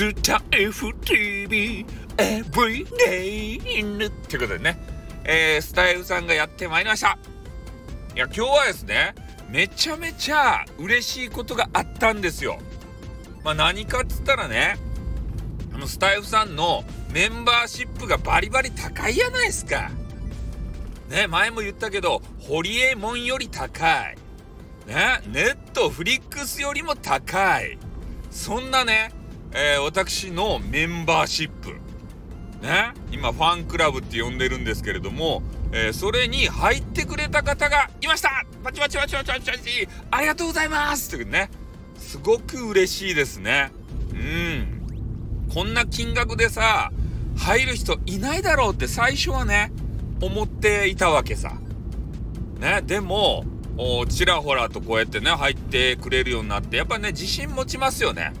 [0.00, 1.84] スタイフ TV
[2.16, 4.80] Everyday ってことでね、
[5.24, 7.18] えー、スタイフさんがやってまいりました。
[8.16, 9.14] いや、今日はですね、
[9.50, 12.58] めちゃめちゃ嬉しいことがあったんですよ。
[13.44, 14.78] まあ何かっつったらね、
[15.74, 19.90] あのスタイフさんのメンバーシップがバリバリ高いやないですか。
[21.10, 24.16] ね、前も言ったけど、ホリエモンより高い。
[24.86, 27.76] ね、ネットフリックスよりも高い。
[28.30, 29.12] そんなね、
[29.52, 31.80] えー、私のメンバーシップ。
[32.64, 35.42] ね、今ファンクラブって呼んでるんですけれども、
[35.72, 41.50] えー、それに入ってくれた方がいましたパチパチパチパチパチパチありがとうございますというね、
[41.96, 43.72] すごく嬉しいですね。
[44.12, 44.80] うん。
[45.52, 46.92] こんな金額でさ、
[47.36, 49.72] 入る人いないだろうって最初はね、
[50.20, 51.54] 思っていたわけさ。
[52.58, 53.46] ね、でも、
[54.10, 58.32] ちらほらとこうやってね、入ってくれるようになって、やっぱね、自信持ちますよね。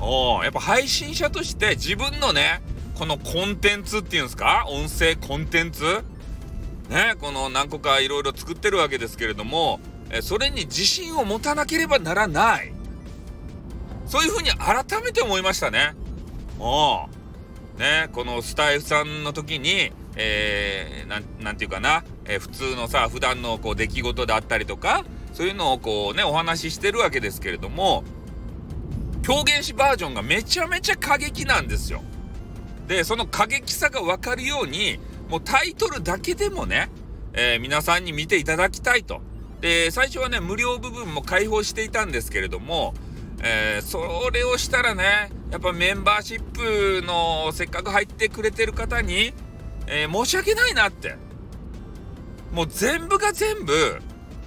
[0.00, 2.62] おやっぱ配信者として自分のね、
[2.98, 4.64] このコンテンツっていうんですか？
[4.68, 6.04] 音声コンテンツ？
[6.88, 12.72] ね、この何個かいろいろ作ってるわけですけれども、えそれに自信を持たなければならない。
[14.06, 15.94] そういうふうに改めて思いましたね。
[16.58, 17.06] お
[17.78, 28.02] ね、このスタイフさんの時に、えー、ていうかな、えー、普通のさ、普段のこう出来事であったりとか、そういうのをこうね、お話ししてるわけですけれども、
[29.28, 32.00] 狂言師バージョンがめちゃめちゃ過激なんですよ。
[32.86, 34.98] で、その過激さがわかるように、
[35.28, 36.88] もうタイトルだけでもね、
[37.34, 39.20] えー、皆さんに見ていただきたいと。
[39.60, 42.94] で、最初はね、無料部分も開放していたんですけれども、
[43.42, 49.34] えー、それをしたらね、やっぱメンバーシップのせっかく入ってくれてる方に、
[49.86, 51.16] えー、申し訳ないなって。
[52.54, 54.00] もう全部が全部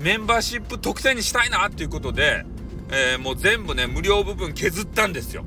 [0.00, 2.44] メンバーシップ特典にしたいなっていうことで、
[2.90, 5.44] えー、もう全部ね、無料部分削ったんですよ。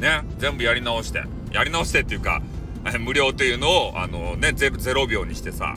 [0.00, 1.24] ね、全部やり直して。
[1.52, 2.42] やり直してっていうか、
[2.84, 5.76] え 無料っていうのを、あのね0、0秒にしてさ、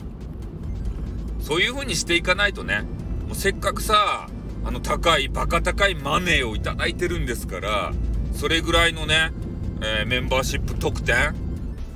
[1.40, 2.82] そういう風にしていかないとね、
[3.26, 4.28] もうせっかくさ、
[4.64, 7.92] あの高い、バカ高いマネーをいただいてるんですから、
[8.34, 9.32] それぐらいのね、
[9.80, 11.34] えー、メンバーシップ特典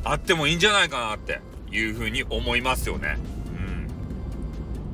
[0.03, 1.41] あってもいいんじゃないかなって
[1.71, 3.19] いう風に思いますよね。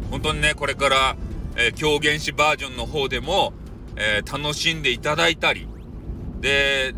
[0.04, 0.10] うん。
[0.10, 1.16] 本当にね、これから、
[1.56, 3.52] えー、狂言師バージョンの方でも、
[3.96, 5.68] えー、楽しんでいただいたり、
[6.40, 6.94] で、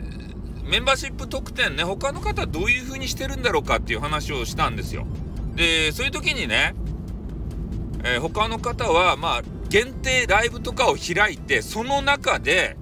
[0.65, 5.07] メンバーシップ特典ね、他の方どういう風にしてるんだろうかっていう話をしたんですよ。
[5.55, 6.75] で、そういう時にね、
[8.05, 12.77] えー、他の方は、まあ、限定ライブとかを開いて、その中で、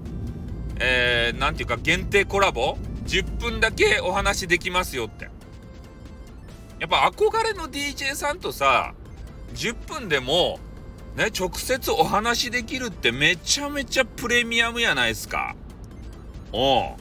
[0.79, 5.29] えー、なんていうか限定コラボ10分だけお話できますよって。
[6.79, 8.93] やっぱ憧れの DJ さんとさ、
[9.55, 10.59] 10分でも、
[11.15, 15.55] ね、直接お話しできるってめちゃめちゃプレミアムやないですか。
[16.51, 16.95] お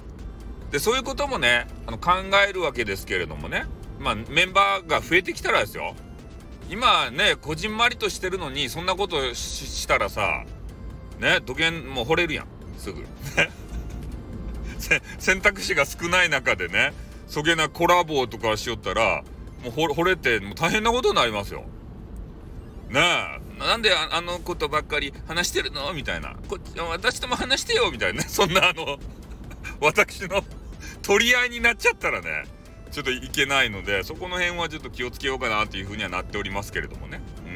[0.71, 2.13] で、そういうこともね、あの考
[2.49, 3.65] えるわけですけれどもね。
[3.99, 5.95] まあ、メンバーが増えてきたらですよ。
[6.69, 10.45] 今ね、こじんまりとしてるのに、そんなことしたらさ、
[11.21, 12.47] ね、土建もう惚れるやん。
[12.79, 13.07] すぐ。
[15.19, 16.93] 選択肢が少ない中でね、
[17.29, 19.23] そげなコラボとかしよったら、
[19.63, 21.65] もう惚れて、もう大変なことになりますよ。
[22.91, 23.41] ねえ、
[23.73, 25.95] なんであのことばっかり話してるの？
[25.95, 26.37] みたいな。
[26.47, 26.59] こ
[26.91, 28.29] 私とも話してよみたいな、ね。
[28.29, 28.99] そんなあの、
[29.81, 30.45] 私の
[31.01, 32.45] 取り合いになっちゃったらね、
[32.91, 37.23] ちょっといけないので、そこの辺はちょっと気をつけようかなというふうにはなっておりますけれどもね。
[37.47, 37.55] うん。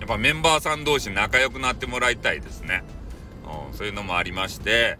[0.00, 2.82] やっぱメンバーさん同士仲良くなってもらいたいですね。
[3.68, 4.98] うん、そういうのもありまして、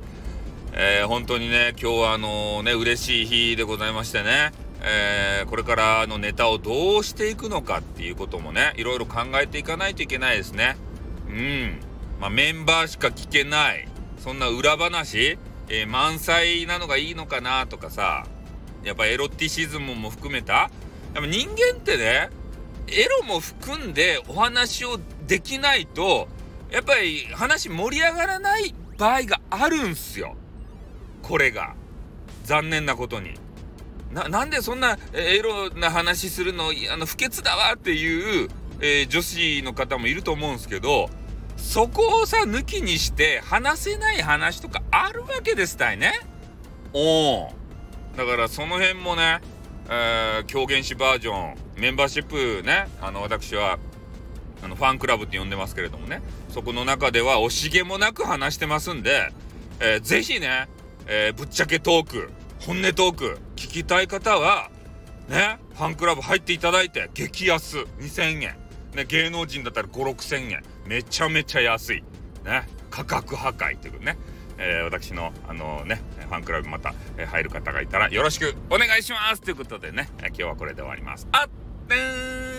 [0.73, 4.53] えー、本当にね、今日はあのね、嬉しい日でございましてね、
[4.87, 10.77] えー、これからのネタをどうしていくのかっていうこともね、いろいろ考えていかないといけないですね。
[11.27, 11.81] うん。
[12.21, 18.27] まあ、メンバーしか聞けない、そんな裏話、えー、満載なのがいいのかなとかさ、
[18.83, 22.29] やっぱエロティシズムも含めた、やっぱ人間ってね、
[22.89, 26.29] エロも含んでお話をできないと、
[26.71, 30.37] やっぱり話盛り上がらない場合があるんすよ。
[31.23, 31.75] これが
[32.43, 33.39] 残念なことに
[34.15, 36.71] ななんでそんなエロな話するの？
[36.93, 38.49] あの不潔だわっていう、
[38.81, 41.11] えー、女子の方もいると思うんですけど
[41.57, 46.13] そこをさ抜きにして話せない話とかあるわけですたいね。
[46.93, 47.51] お
[48.17, 49.41] だからその辺もね、
[49.91, 53.79] えー、狂言師バージョンメンバーシップねあの私は
[54.63, 59.33] あのファンクラブって呼んでますけれどもねそこの中では惜しげもなく話してますんで、
[59.81, 60.69] えー、ぜひね
[61.07, 62.31] えー、ぶっちゃけトーク、
[62.61, 64.71] 本音トーク、聞きたい方は、
[65.29, 68.57] ね、ファンクラブ入っていただいて、激安、2000円。
[68.95, 70.63] ね、芸能人だったら5、6000円。
[70.87, 72.05] めちゃめちゃ安い。
[72.45, 74.19] ね、価格破壊というね。
[74.59, 81.27] えー、私のあのねファンクラブまた、え入る方がいたらよろしくお願いしますということでね、今日はこれで終わります。
[81.33, 82.54] あっ、ー